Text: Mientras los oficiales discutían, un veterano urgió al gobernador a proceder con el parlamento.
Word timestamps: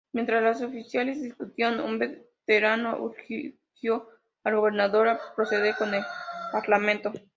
Mientras 0.13 0.41
los 0.43 0.61
oficiales 0.67 1.21
discutían, 1.21 1.79
un 1.79 1.99
veterano 1.99 2.97
urgió 2.99 4.09
al 4.43 4.55
gobernador 4.55 5.07
a 5.07 5.19
proceder 5.35 5.75
con 5.77 5.93
el 5.93 6.01
parlamento. 6.51 7.11